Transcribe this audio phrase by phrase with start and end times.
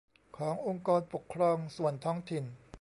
[0.37, 2.43] ขององค์กรปกครองส่วนท้องถิ่น